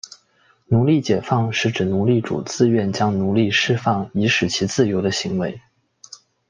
[0.65, 5.61] 奴隶解放是指奴隶主自愿将奴隶释放以使其自由的行为。